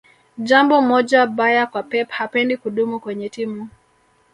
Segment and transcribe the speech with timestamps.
[0.37, 3.69] jambo moja baya kwa pep hapendi kudumu kwenye timu